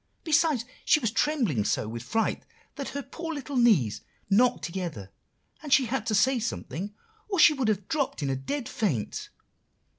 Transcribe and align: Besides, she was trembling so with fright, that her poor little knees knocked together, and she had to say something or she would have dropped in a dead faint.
Besides, 0.23 0.65
she 0.83 0.99
was 0.99 1.11
trembling 1.11 1.63
so 1.63 1.87
with 1.87 2.01
fright, 2.01 2.41
that 2.75 2.89
her 2.89 3.03
poor 3.03 3.35
little 3.35 3.55
knees 3.55 4.01
knocked 4.31 4.63
together, 4.65 5.11
and 5.61 5.71
she 5.71 5.85
had 5.85 6.07
to 6.07 6.15
say 6.15 6.39
something 6.39 6.95
or 7.29 7.37
she 7.37 7.53
would 7.53 7.67
have 7.67 7.87
dropped 7.87 8.23
in 8.23 8.29
a 8.31 8.35
dead 8.35 8.67
faint. 8.67 9.29